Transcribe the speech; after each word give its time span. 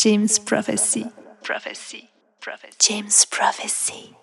James 0.00 0.38
Prophecy. 0.46 1.04
Prophecy. 1.44 2.08
Prophecy. 2.40 2.76
James 2.80 3.26
Prophecy. 3.30 4.14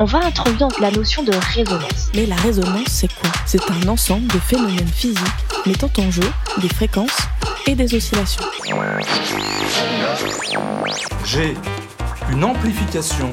On 0.00 0.04
va 0.06 0.18
introduire 0.24 0.68
la 0.80 0.90
notion 0.90 1.22
de 1.22 1.32
résonance. 1.54 2.10
Mais 2.14 2.26
la 2.26 2.34
résonance, 2.36 2.88
c'est 2.88 3.12
quoi? 3.14 3.30
C'est 3.46 3.60
un 3.70 3.86
ensemble 3.86 4.26
de 4.28 4.38
phénomènes 4.38 4.88
physiques 4.88 5.18
mettant 5.66 5.90
en 5.98 6.10
jeu 6.10 6.28
des 6.58 6.70
fréquences 6.70 7.16
et 7.66 7.74
des 7.74 7.94
oscillations. 7.94 8.42
J'ai 11.24 11.54
une 12.30 12.44
amplification. 12.44 13.30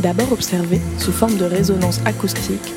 D'abord 0.00 0.32
observée 0.32 0.80
sous 0.98 1.12
forme 1.12 1.36
de 1.36 1.44
résonance 1.44 2.00
acoustique, 2.04 2.74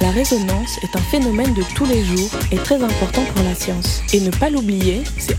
la 0.00 0.10
résonance 0.10 0.78
est 0.82 0.96
un 0.96 1.00
phénomène 1.00 1.52
de 1.54 1.62
tous 1.74 1.86
les 1.86 2.04
jours 2.04 2.30
et 2.50 2.56
très 2.56 2.82
important 2.82 3.22
pour 3.34 3.44
la 3.44 3.54
science. 3.54 4.02
Et 4.12 4.20
ne 4.20 4.30
pas 4.30 4.50
l'oublier, 4.50 5.02
c'est 5.18 5.36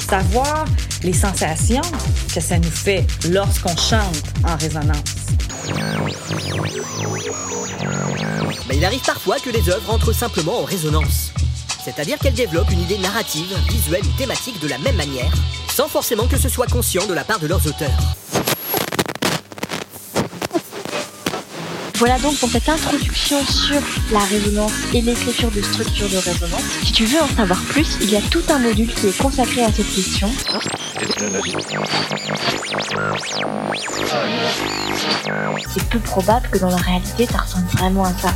savoir 0.00 0.66
les 1.02 1.12
sensations 1.12 1.82
que 2.34 2.40
ça 2.40 2.58
nous 2.58 2.70
fait 2.70 3.06
lorsqu'on 3.30 3.76
chante 3.76 4.22
en 4.44 4.56
résonance. 4.56 5.04
Mais 8.68 8.76
il 8.76 8.84
arrive 8.84 9.02
parfois 9.02 9.38
que 9.38 9.50
les 9.50 9.68
œuvres 9.68 9.90
entrent 9.92 10.12
simplement 10.12 10.60
en 10.60 10.64
résonance. 10.64 11.32
C'est-à-dire 11.84 12.18
qu'elles 12.18 12.34
développent 12.34 12.70
une 12.70 12.80
idée 12.80 12.96
narrative, 12.96 13.54
visuelle 13.68 14.00
ou 14.06 14.16
thématique 14.16 14.58
de 14.58 14.68
la 14.68 14.78
même 14.78 14.96
manière, 14.96 15.30
sans 15.70 15.86
forcément 15.86 16.26
que 16.26 16.38
ce 16.38 16.48
soit 16.48 16.66
conscient 16.66 17.04
de 17.06 17.12
la 17.12 17.24
part 17.24 17.38
de 17.38 17.46
leurs 17.46 17.66
auteurs. 17.66 17.90
Voilà 21.96 22.18
donc 22.18 22.36
pour 22.38 22.48
cette 22.48 22.68
introduction 22.68 23.44
sur 23.44 23.80
la 24.12 24.20
résonance 24.20 24.72
et 24.94 25.02
l'écriture 25.02 25.50
de 25.50 25.60
structures 25.60 26.08
de 26.08 26.16
résonance. 26.16 26.62
Si 26.84 26.92
tu 26.92 27.04
veux 27.04 27.20
en 27.20 27.28
savoir 27.28 27.60
plus, 27.60 27.98
il 28.00 28.10
y 28.10 28.16
a 28.16 28.20
tout 28.30 28.42
un 28.48 28.58
module 28.58 28.92
qui 28.92 29.08
est 29.08 29.18
consacré 29.18 29.62
à 29.62 29.70
cette 29.70 29.94
question. 29.94 30.30
C'est 35.74 35.88
peu 35.90 35.98
probable 36.00 36.48
que 36.50 36.58
dans 36.58 36.70
la 36.70 36.76
réalité, 36.76 37.26
ça 37.30 37.38
ressemble 37.38 37.66
vraiment 37.68 38.04
à 38.04 38.12
ça. 38.14 38.34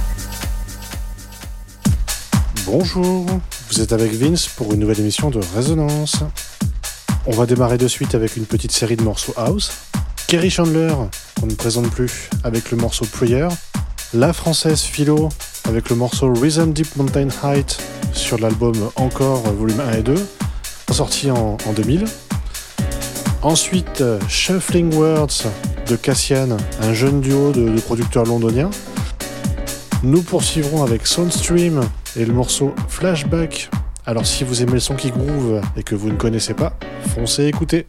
Bonjour, 2.70 3.24
vous 3.70 3.80
êtes 3.80 3.94
avec 3.94 4.12
Vince 4.12 4.46
pour 4.46 4.74
une 4.74 4.80
nouvelle 4.80 5.00
émission 5.00 5.30
de 5.30 5.40
Résonance. 5.54 6.16
On 7.24 7.30
va 7.30 7.46
démarrer 7.46 7.78
de 7.78 7.88
suite 7.88 8.14
avec 8.14 8.36
une 8.36 8.44
petite 8.44 8.72
série 8.72 8.96
de 8.96 9.02
morceaux 9.02 9.32
house. 9.38 9.72
Kerry 10.26 10.50
Chandler, 10.50 10.92
qu'on 11.40 11.46
ne 11.46 11.54
présente 11.54 11.88
plus, 11.90 12.28
avec 12.44 12.70
le 12.70 12.76
morceau 12.76 13.06
Prayer. 13.06 13.48
La 14.12 14.34
française 14.34 14.82
Philo, 14.82 15.30
avec 15.66 15.88
le 15.88 15.96
morceau 15.96 16.30
Rhythm 16.30 16.74
Deep 16.74 16.94
Mountain 16.96 17.28
Height 17.42 17.78
sur 18.12 18.36
l'album 18.36 18.74
Encore 18.96 19.44
volume 19.54 19.80
1 19.80 19.92
et 19.92 20.02
2, 20.02 20.14
sorti 20.92 21.30
en, 21.30 21.56
en 21.64 21.72
2000. 21.72 22.04
Ensuite, 23.40 24.04
Shuffling 24.28 24.94
Words 24.94 25.46
de 25.86 25.96
Cassian, 25.96 26.58
un 26.82 26.92
jeune 26.92 27.22
duo 27.22 27.50
de 27.50 27.80
producteurs 27.80 28.26
londoniens. 28.26 28.68
Nous 30.04 30.22
poursuivrons 30.22 30.84
avec 30.84 31.06
Soundstream 31.08 31.80
et 32.16 32.24
le 32.24 32.32
morceau 32.32 32.72
Flashback. 32.88 33.68
Alors 34.06 34.26
si 34.26 34.44
vous 34.44 34.62
aimez 34.62 34.74
le 34.74 34.80
son 34.80 34.94
qui 34.94 35.10
groove 35.10 35.60
et 35.76 35.82
que 35.82 35.96
vous 35.96 36.08
ne 36.08 36.14
connaissez 36.16 36.54
pas, 36.54 36.72
foncez 37.14 37.46
écouter. 37.46 37.84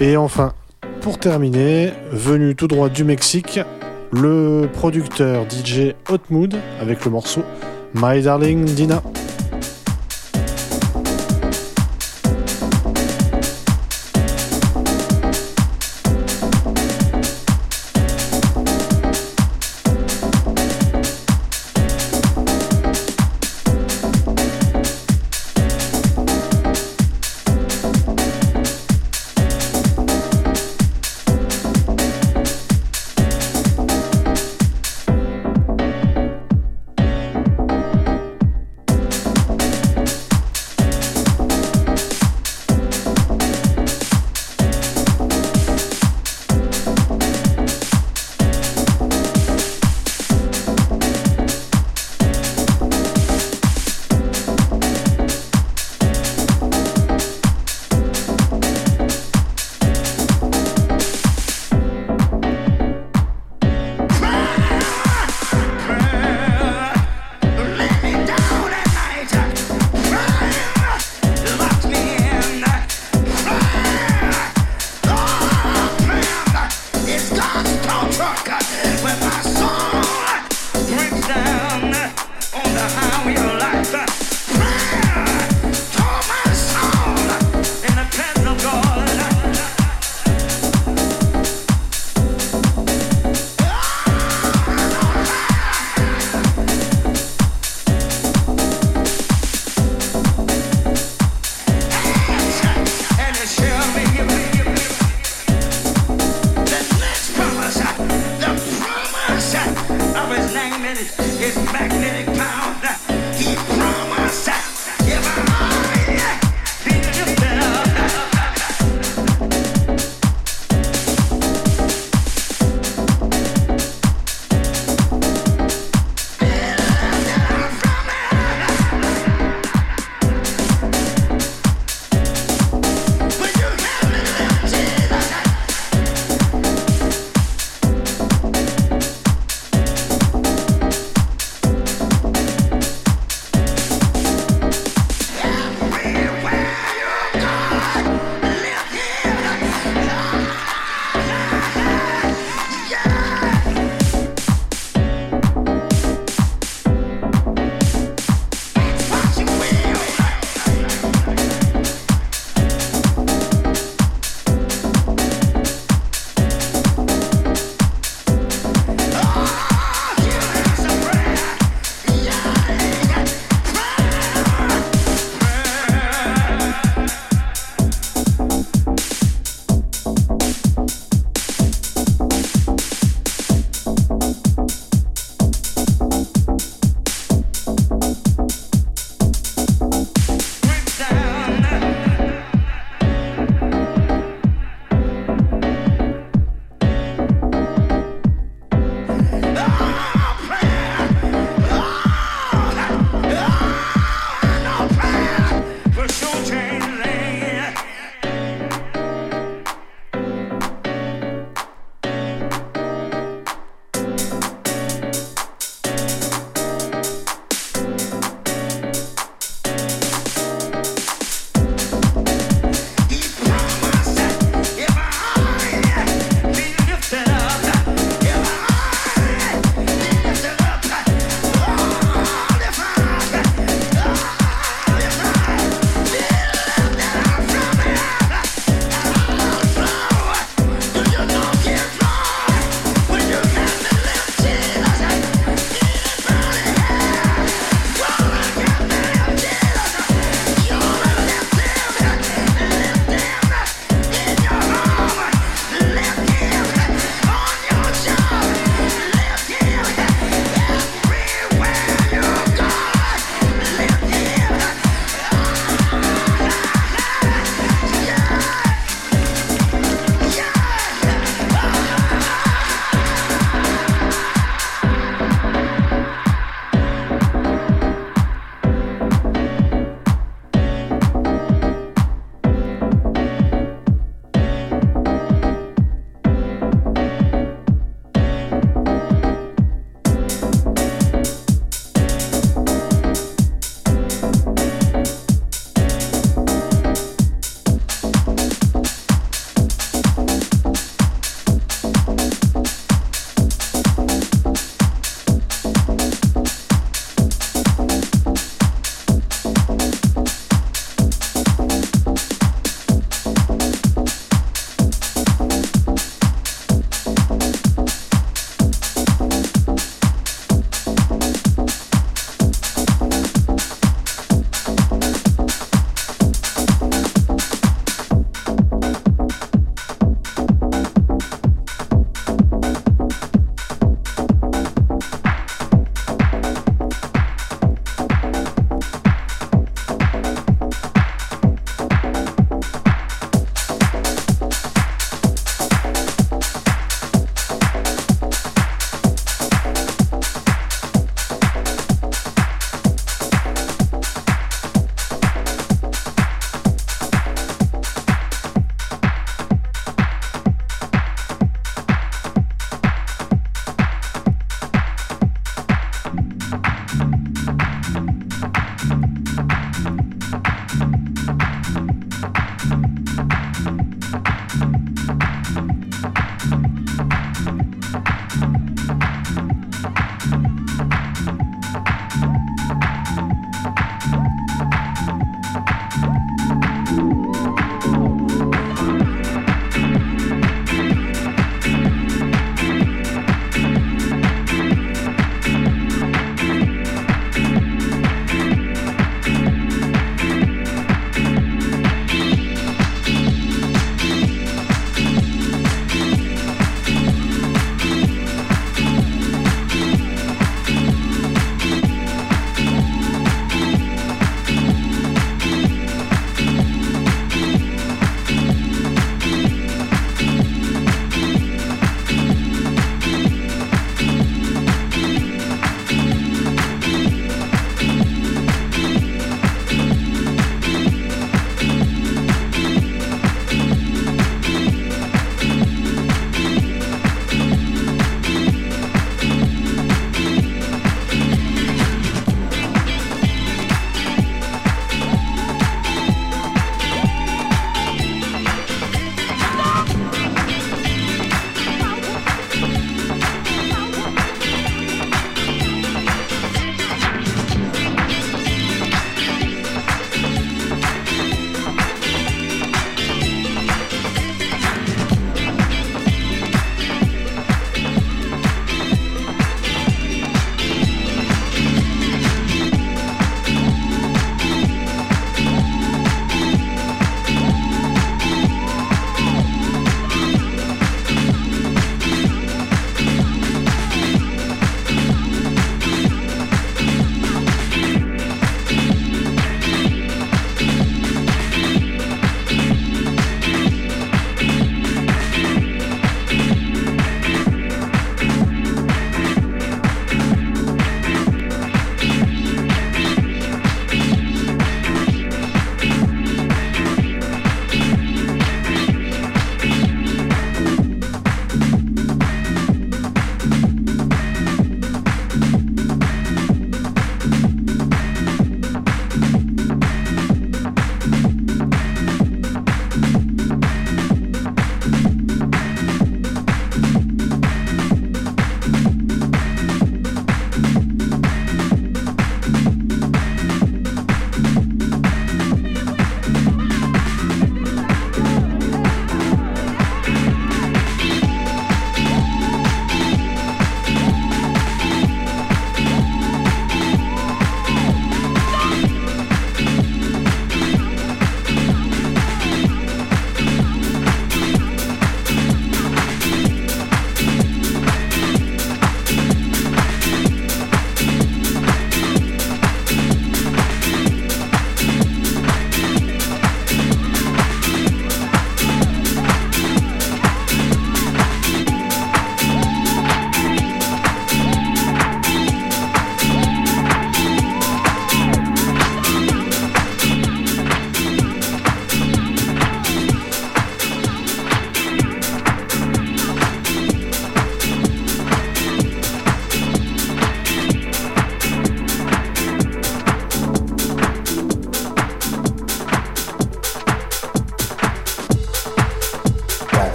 Et 0.00 0.16
enfin, 0.16 0.52
pour 1.00 1.18
terminer, 1.18 1.92
venu 2.10 2.56
tout 2.56 2.66
droit 2.66 2.88
du 2.88 3.04
Mexique, 3.04 3.60
le 4.10 4.68
producteur 4.72 5.46
DJ 5.48 5.94
Hot 6.10 6.18
Mood 6.28 6.56
avec 6.80 7.04
le 7.04 7.12
morceau 7.12 7.44
My 7.94 8.20
Darling 8.20 8.64
Dina. 8.64 9.00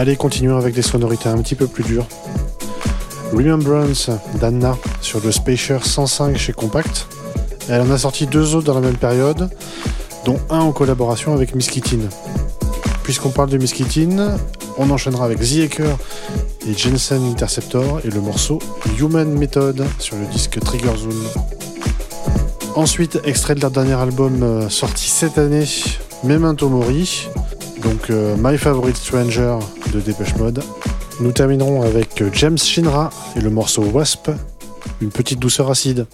Allez, 0.00 0.16
continuons 0.16 0.56
avec 0.56 0.74
des 0.74 0.80
sonorités 0.80 1.28
un 1.28 1.36
petit 1.42 1.54
peu 1.54 1.66
plus 1.66 1.84
dures. 1.84 2.06
Remembrance 3.34 4.08
d'Anna 4.40 4.74
sur 5.02 5.20
le 5.22 5.30
Spacer 5.30 5.84
105 5.84 6.38
chez 6.38 6.54
Compact. 6.54 7.06
Elle 7.68 7.82
en 7.82 7.90
a 7.90 7.98
sorti 7.98 8.26
deux 8.26 8.54
autres 8.54 8.64
dans 8.64 8.72
la 8.72 8.80
même 8.80 8.96
période, 8.96 9.50
dont 10.24 10.40
un 10.48 10.60
en 10.60 10.72
collaboration 10.72 11.34
avec 11.34 11.54
Miskitin. 11.54 11.98
Puisqu'on 13.02 13.28
parle 13.28 13.50
de 13.50 13.58
Miskitin, 13.58 14.38
on 14.78 14.88
enchaînera 14.88 15.26
avec 15.26 15.38
The 15.40 15.64
Hacker 15.64 15.98
et 16.66 16.72
Jensen 16.72 17.22
Interceptor 17.30 18.00
et 18.02 18.08
le 18.08 18.22
morceau 18.22 18.58
Human 18.98 19.30
Method 19.30 19.84
sur 19.98 20.16
le 20.16 20.24
disque 20.32 20.58
Trigger 20.60 20.96
Zone. 20.96 21.22
Ensuite, 22.74 23.20
extrait 23.24 23.54
de 23.54 23.60
leur 23.60 23.70
dernier 23.70 24.00
album 24.00 24.42
euh, 24.42 24.70
sorti 24.70 25.10
cette 25.10 25.36
année, 25.36 25.66
Memento 26.24 26.70
Mori, 26.70 27.28
donc 27.82 28.08
euh, 28.08 28.34
My 28.38 28.56
Favorite 28.56 28.96
Stranger 28.96 29.58
de 29.92 30.00
Dépêche 30.00 30.36
Mode. 30.36 30.62
Nous 31.20 31.32
terminerons 31.32 31.82
avec 31.82 32.22
James 32.32 32.58
Shinra 32.58 33.10
et 33.36 33.40
le 33.40 33.50
morceau 33.50 33.82
Wasp, 33.82 34.30
une 35.00 35.10
petite 35.10 35.38
douceur 35.38 35.70
acide. 35.70 36.06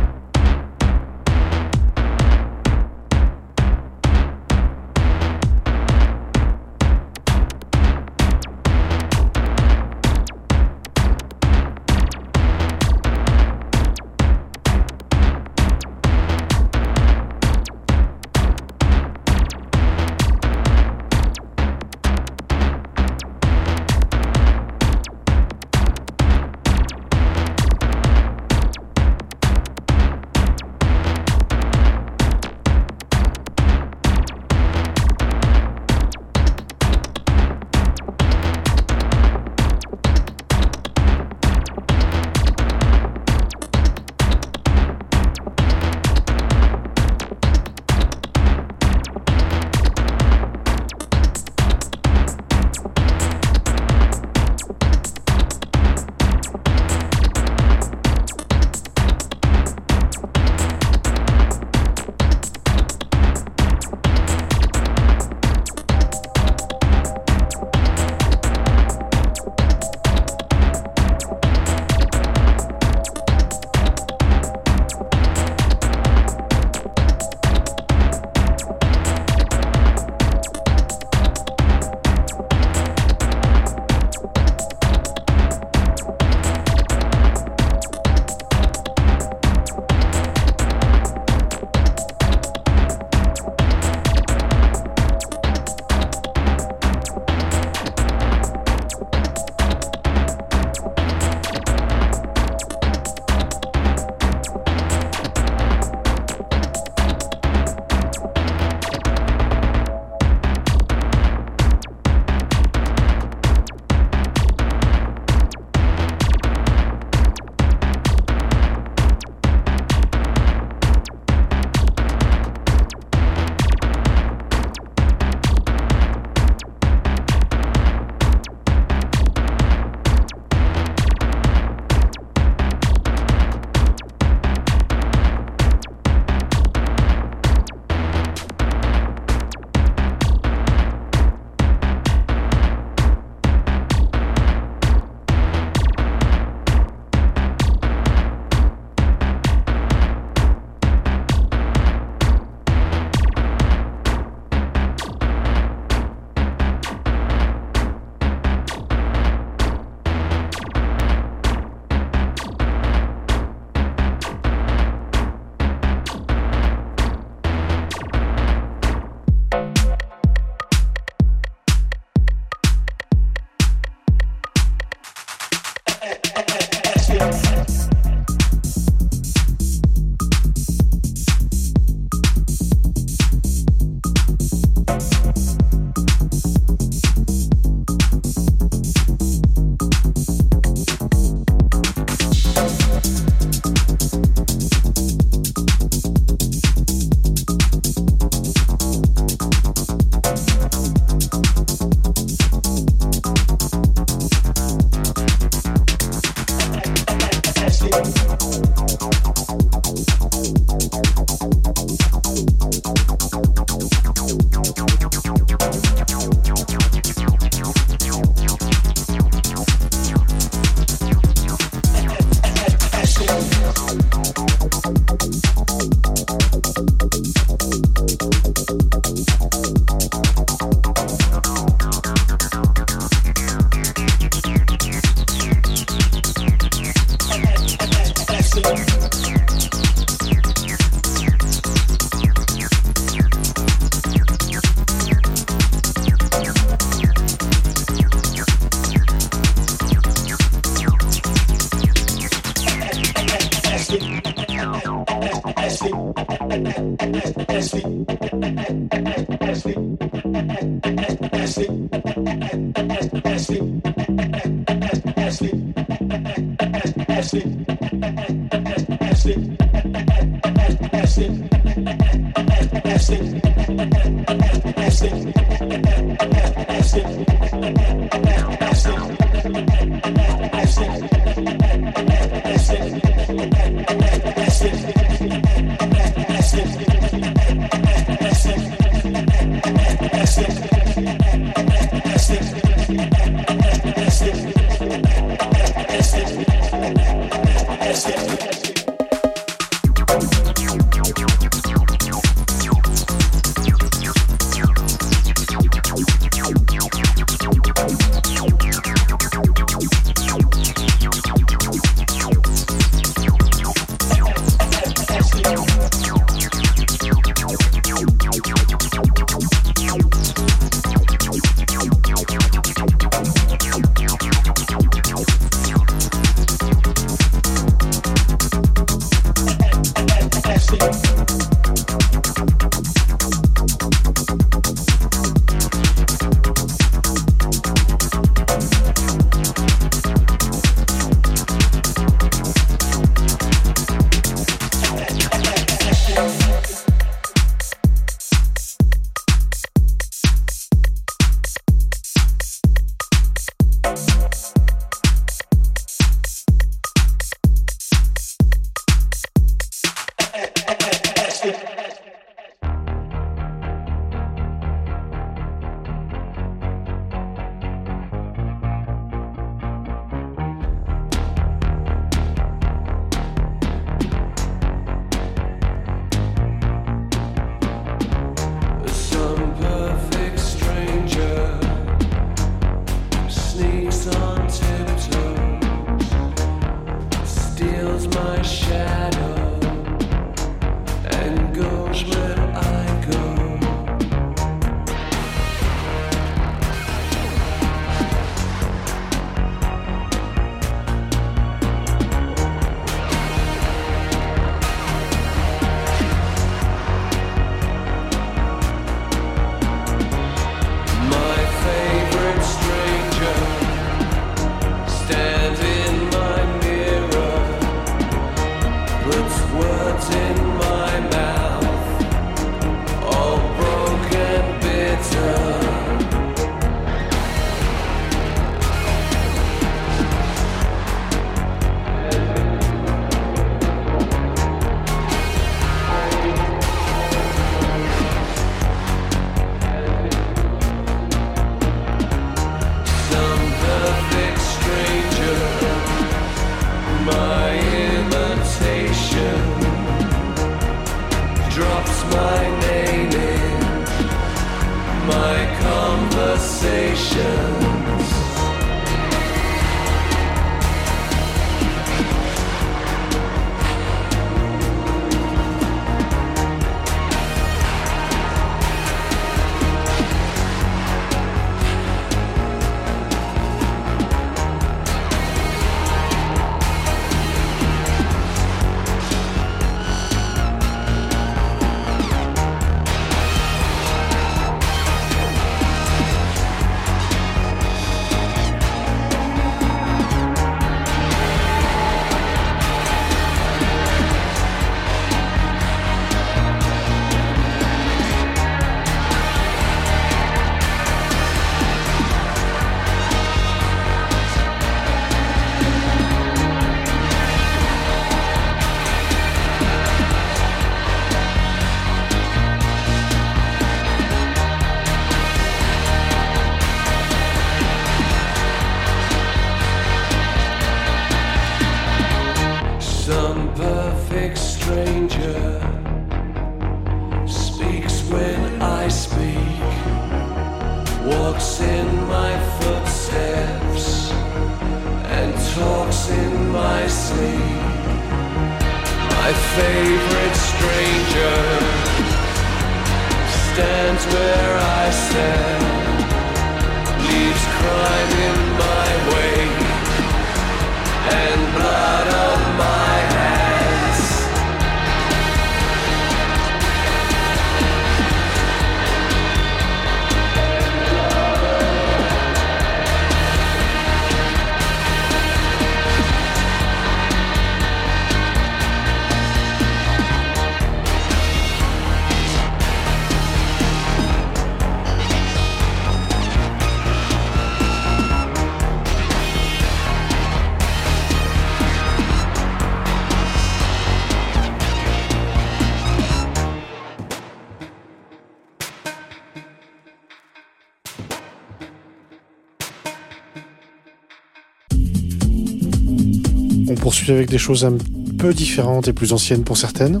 Avec 597.10 597.28
des 597.28 597.38
choses 597.38 597.64
un 597.64 597.74
peu 598.18 598.32
différentes 598.32 598.88
et 598.88 598.92
plus 598.92 599.12
anciennes 599.12 599.44
pour 599.44 599.56
certaines. 599.56 600.00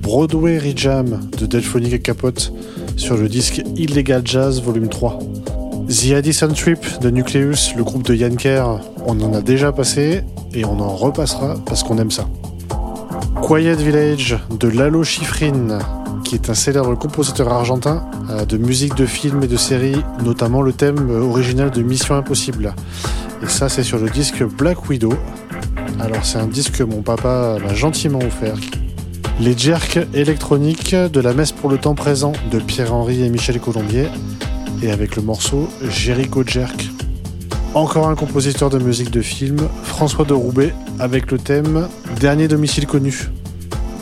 Broadway 0.00 0.58
Rejam 0.58 1.20
de 1.38 1.46
Delphonic 1.46 1.92
et 1.92 2.00
Capote 2.00 2.52
sur 2.96 3.16
le 3.16 3.28
disque 3.28 3.62
Illegal 3.76 4.22
Jazz 4.24 4.62
Volume 4.62 4.88
3. 4.88 5.18
The 5.88 6.12
Addison 6.12 6.48
Trip 6.48 6.78
de 7.00 7.10
Nucleus, 7.10 7.74
le 7.76 7.84
groupe 7.84 8.04
de 8.04 8.14
Yann 8.14 8.36
on 9.06 9.20
en 9.20 9.34
a 9.34 9.42
déjà 9.42 9.72
passé 9.72 10.24
et 10.54 10.64
on 10.64 10.80
en 10.80 10.94
repassera 10.94 11.56
parce 11.66 11.82
qu'on 11.82 11.98
aime 11.98 12.10
ça. 12.10 12.28
Quiet 13.42 13.74
Village 13.74 14.38
de 14.58 14.68
Lalo 14.68 15.04
Schifrin, 15.04 15.78
qui 16.24 16.36
est 16.36 16.48
un 16.48 16.54
célèbre 16.54 16.94
compositeur 16.94 17.52
argentin 17.52 18.06
euh, 18.30 18.44
de 18.44 18.56
musique 18.56 18.94
de 18.94 19.06
films 19.06 19.42
et 19.42 19.48
de 19.48 19.56
séries, 19.56 20.02
notamment 20.24 20.62
le 20.62 20.72
thème 20.72 21.10
original 21.10 21.70
de 21.70 21.82
Mission 21.82 22.14
Impossible. 22.14 22.74
Et 23.42 23.48
ça, 23.48 23.68
c'est 23.68 23.82
sur 23.82 23.98
le 23.98 24.08
disque 24.08 24.44
Black 24.44 24.88
Widow, 24.88 25.12
alors 26.02 26.24
c'est 26.24 26.38
un 26.38 26.48
disque 26.48 26.78
que 26.78 26.82
mon 26.82 27.00
papa 27.00 27.58
m'a 27.64 27.74
gentiment 27.74 28.18
offert. 28.18 28.56
Les 29.40 29.56
jerks 29.56 30.00
électroniques 30.14 30.96
de 30.96 31.20
la 31.20 31.32
messe 31.32 31.52
pour 31.52 31.70
le 31.70 31.78
temps 31.78 31.94
présent 31.94 32.32
de 32.50 32.58
Pierre-Henri 32.58 33.22
et 33.22 33.28
Michel 33.28 33.60
Colombier 33.60 34.08
et 34.82 34.90
avec 34.90 35.14
le 35.14 35.22
morceau 35.22 35.68
Jericho 35.88 36.42
Jerk. 36.44 36.90
Encore 37.74 38.08
un 38.08 38.16
compositeur 38.16 38.68
de 38.68 38.80
musique 38.80 39.12
de 39.12 39.22
film, 39.22 39.58
François 39.84 40.24
de 40.24 40.32
Roubaix, 40.32 40.74
avec 40.98 41.30
le 41.30 41.38
thème 41.38 41.86
Dernier 42.18 42.48
domicile 42.48 42.86
connu. 42.86 43.30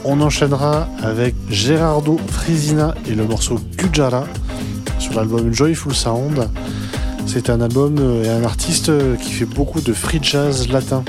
On 0.04 0.22
enchaînera 0.22 0.88
avec 1.02 1.34
Gerardo 1.50 2.18
Frisina 2.28 2.94
et 3.06 3.14
le 3.14 3.24
morceau 3.24 3.60
Gujara 3.76 4.24
sur 4.98 5.12
l'album 5.14 5.52
Joyful 5.52 5.94
Sound. 5.94 6.48
C'est 7.26 7.50
un 7.50 7.60
album 7.60 7.96
et 8.24 8.28
un 8.30 8.42
artiste 8.42 8.90
qui 9.18 9.32
fait 9.32 9.44
beaucoup 9.44 9.82
de 9.82 9.92
free 9.92 10.20
jazz 10.22 10.66
latin. 10.68 11.04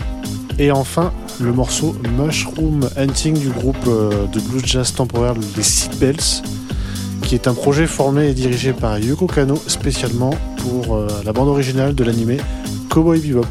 Et 0.60 0.72
enfin, 0.72 1.12
le 1.40 1.52
morceau 1.52 1.96
Mushroom 2.18 2.88
Hunting 2.98 3.38
du 3.38 3.50
groupe 3.50 3.76
euh, 3.88 4.28
de 4.28 4.40
blues 4.40 4.64
jazz 4.66 4.94
temporaire 4.94 5.34
les 5.56 5.64
Seatbelts, 5.64 6.44
qui 7.24 7.36
est 7.36 7.48
un 7.48 7.54
projet 7.54 7.88
formé 7.88 8.30
et 8.30 8.34
dirigé 8.34 8.74
par 8.74 9.00
Yoko 9.00 9.28
Kano 9.28 9.56
spécialement 9.68 10.32
pour 10.58 10.96
euh, 10.96 11.08
la 11.26 11.34
bande 11.34 11.48
originale 11.48 11.96
de 11.96 12.04
l'animé 12.04 12.38
Cowboy 12.90 13.20
Bebop. 13.20 13.48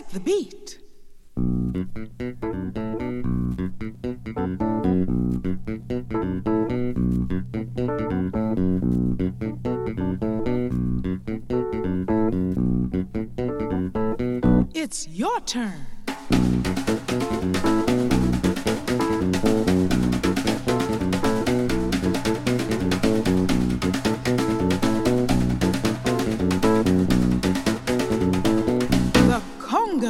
like 0.00 0.08
the 0.12 0.20
beat. 0.20 0.69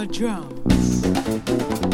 drums. 0.06 1.89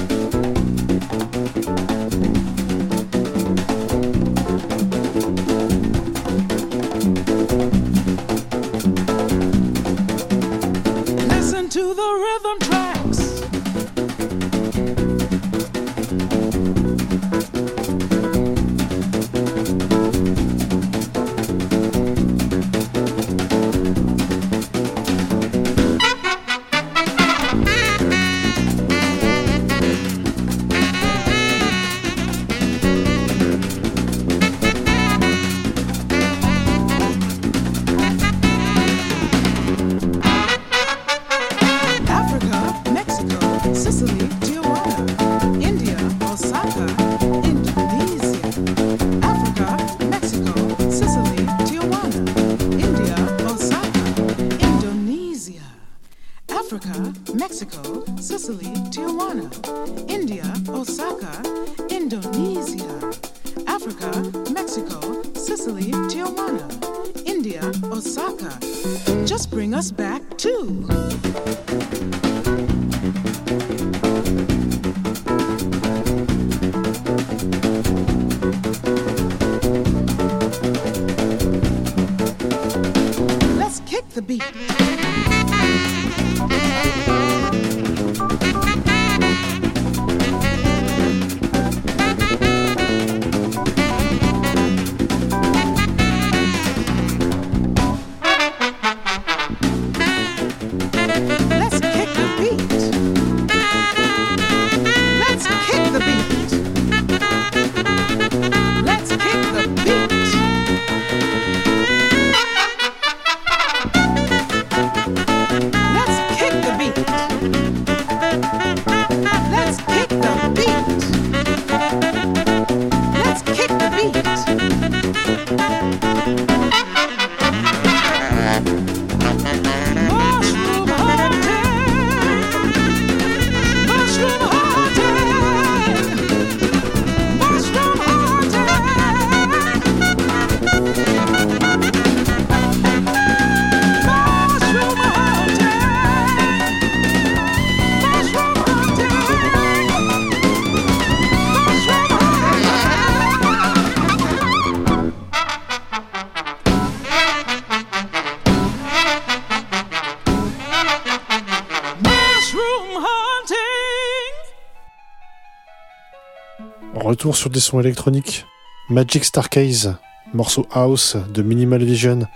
Retour 167.16 167.34
sur 167.34 167.48
des 167.48 167.60
sons 167.60 167.80
électroniques. 167.80 168.44
Magic 168.90 169.24
Starcase, 169.24 169.96
morceau 170.34 170.66
house 170.70 171.16
de 171.32 171.40
Minimal 171.40 171.82
Vision, 171.82 172.26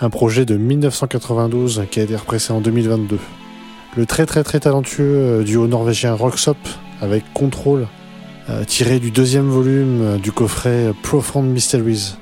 un 0.00 0.10
projet 0.10 0.44
de 0.44 0.56
1992 0.56 1.84
qui 1.88 2.00
a 2.00 2.02
été 2.02 2.16
repressé 2.16 2.52
en 2.52 2.60
2022. 2.60 3.20
Le 3.96 4.06
très 4.06 4.26
très 4.26 4.42
très 4.42 4.58
talentueux 4.58 5.04
euh, 5.04 5.44
duo 5.44 5.68
norvégien 5.68 6.14
Roxop 6.14 6.56
avec 7.00 7.22
Control, 7.32 7.86
euh, 8.50 8.64
tiré 8.64 8.98
du 8.98 9.12
deuxième 9.12 9.48
volume 9.48 10.02
euh, 10.02 10.16
du 10.18 10.32
coffret 10.32 10.92
Profound 11.04 11.48
Mysteries. 11.48 12.16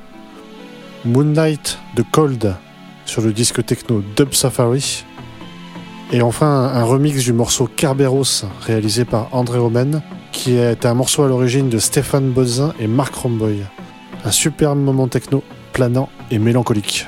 Moonlight 1.06 1.78
de 1.96 2.02
Cold 2.02 2.54
sur 3.06 3.22
le 3.22 3.32
disque 3.32 3.64
techno 3.64 4.02
Dub 4.16 4.34
Safari. 4.34 5.06
Et 6.12 6.20
enfin 6.20 6.70
un 6.74 6.84
remix 6.84 7.24
du 7.24 7.32
morceau 7.32 7.66
Kerberos 7.74 8.44
réalisé 8.66 9.06
par 9.06 9.34
André 9.34 9.58
Omen 9.58 10.02
qui 10.42 10.56
est 10.56 10.86
un 10.86 10.94
morceau 10.94 11.22
à 11.22 11.28
l'origine 11.28 11.68
de 11.68 11.78
Stéphane 11.78 12.32
Bozin 12.32 12.74
et 12.80 12.88
Marc 12.88 13.14
Romboy. 13.14 13.62
Un 14.24 14.32
superbe 14.32 14.76
moment 14.76 15.06
techno, 15.06 15.44
planant 15.72 16.08
et 16.32 16.40
mélancolique. 16.40 17.06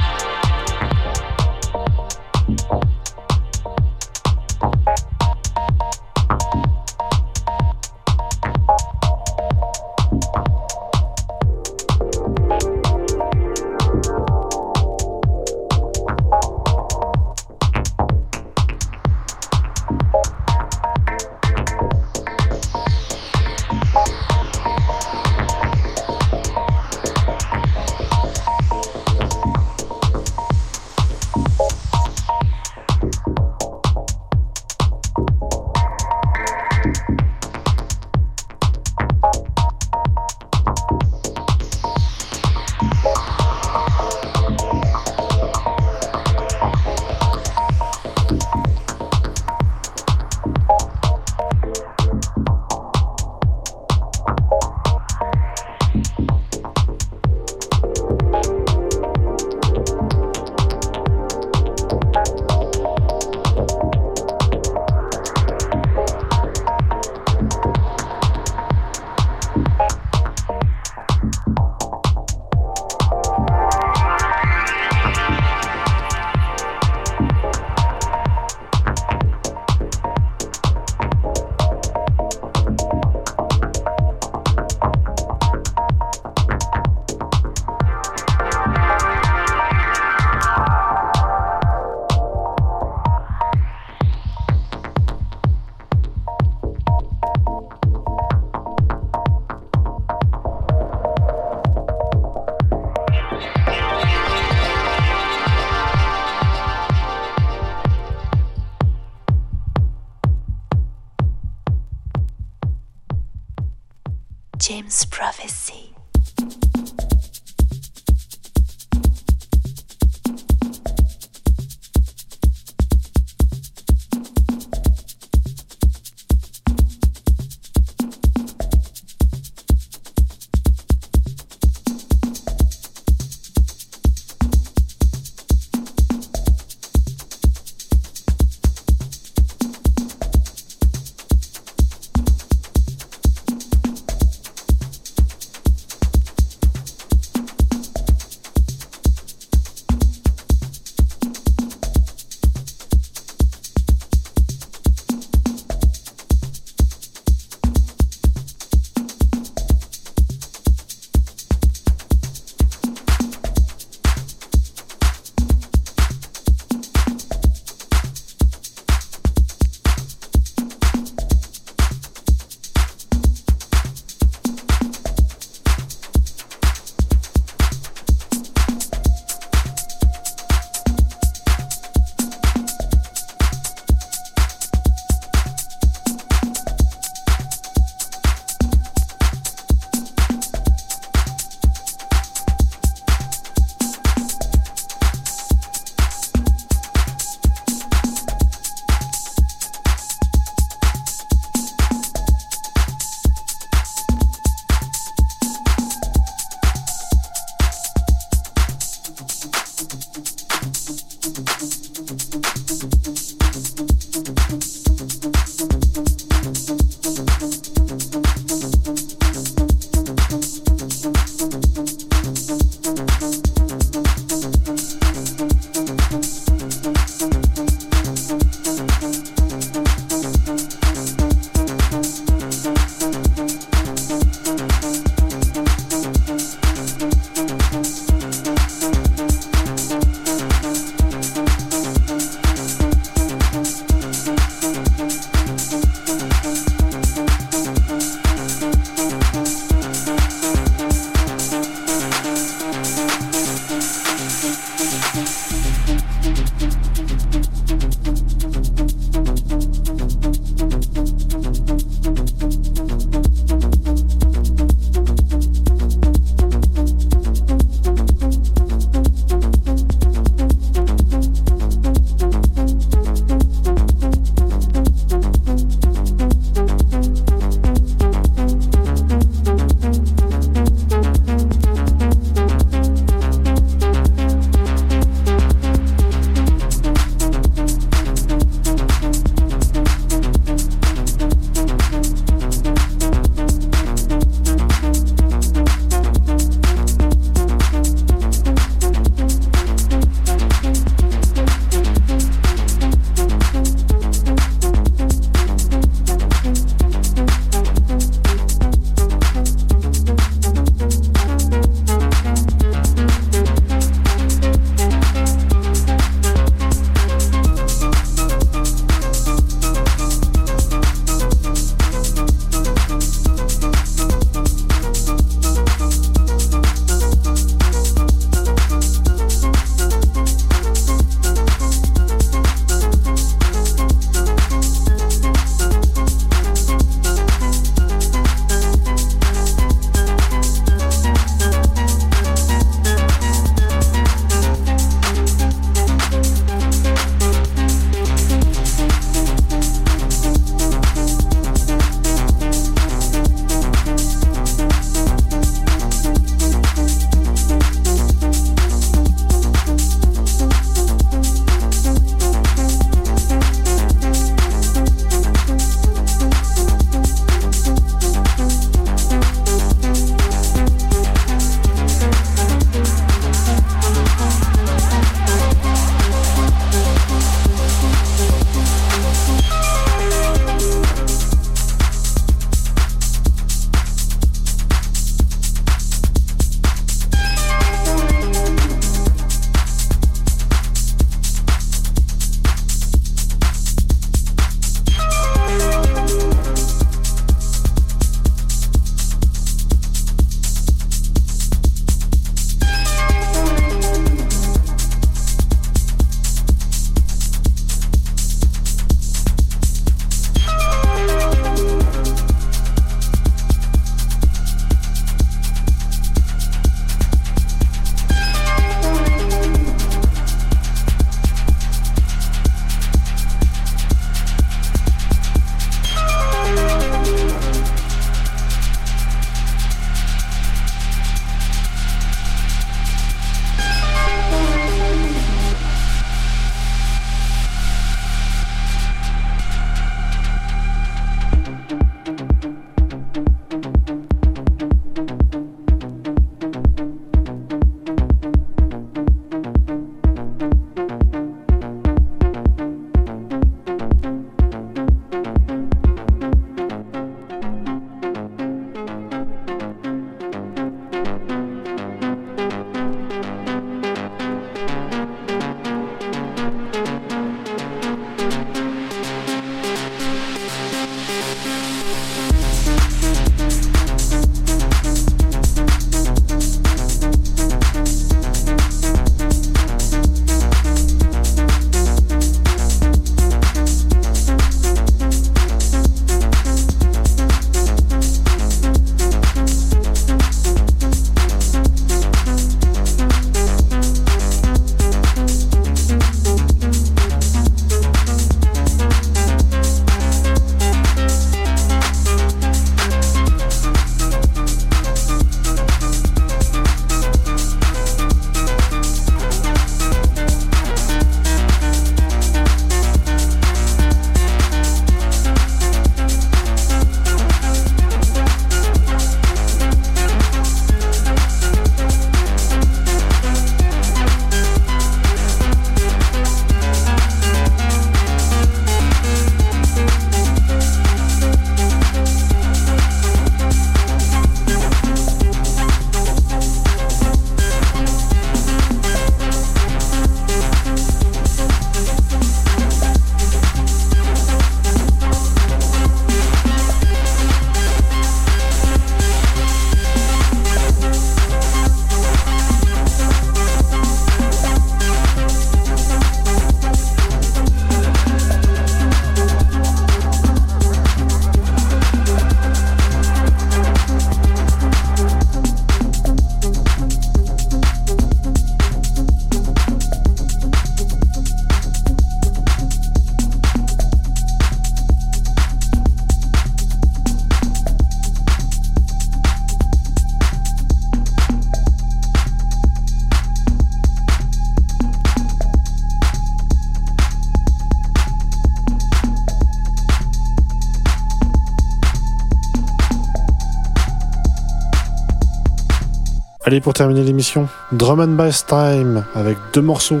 Pour 596.60 596.74
terminer 596.74 597.02
l'émission, 597.02 597.48
Drum 597.72 598.00
and 598.00 598.08
Bass 598.08 598.44
Time 598.44 599.04
avec 599.14 599.38
deux 599.54 599.62
morceaux. 599.62 600.00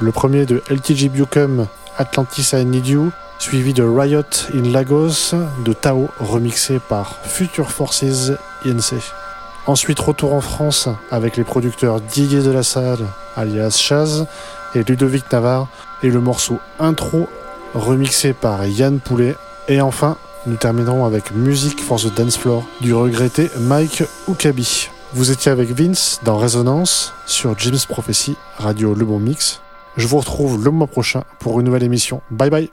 Le 0.00 0.10
premier 0.12 0.46
de 0.46 0.62
LTG 0.70 1.10
Bucum, 1.10 1.66
Atlantis 1.98 2.50
I 2.54 2.64
Need 2.64 2.86
You, 2.86 3.10
suivi 3.38 3.74
de 3.74 3.82
Riot 3.82 4.22
in 4.54 4.70
Lagos 4.72 5.34
de 5.64 5.72
Tao, 5.74 6.08
remixé 6.20 6.80
par 6.88 7.16
Future 7.22 7.70
Forces 7.70 8.32
INC. 8.64 8.94
Ensuite, 9.66 10.00
retour 10.00 10.32
en 10.32 10.40
France 10.40 10.88
avec 11.10 11.36
les 11.36 11.44
producteurs 11.44 12.00
Didier 12.00 12.42
de 12.42 12.50
la 12.50 12.62
Salle, 12.62 13.04
alias 13.36 13.76
Chaz, 13.76 14.26
et 14.74 14.82
Ludovic 14.84 15.30
Navarre, 15.30 15.68
et 16.02 16.08
le 16.08 16.20
morceau 16.20 16.58
Intro, 16.80 17.28
remixé 17.74 18.32
par 18.32 18.64
Yann 18.64 19.00
Poulet. 19.00 19.36
Et 19.68 19.82
enfin, 19.82 20.16
nous 20.46 20.56
terminerons 20.56 21.04
avec 21.04 21.30
Music 21.32 21.78
for 21.82 22.00
the 22.00 22.14
Dance 22.14 22.38
Floor 22.38 22.64
du 22.80 22.94
regretté 22.94 23.50
Mike 23.60 24.04
Ukabi. 24.28 24.88
Vous 25.14 25.30
étiez 25.30 25.50
avec 25.50 25.70
Vince 25.70 26.20
dans 26.22 26.36
Résonance 26.36 27.14
sur 27.24 27.58
James 27.58 27.78
Prophecy, 27.88 28.36
Radio 28.58 28.94
Le 28.94 29.06
Bon 29.06 29.18
Mix. 29.18 29.62
Je 29.96 30.06
vous 30.06 30.18
retrouve 30.18 30.62
le 30.62 30.70
mois 30.70 30.86
prochain 30.86 31.24
pour 31.38 31.58
une 31.60 31.66
nouvelle 31.66 31.82
émission. 31.82 32.20
Bye 32.30 32.50
bye 32.50 32.70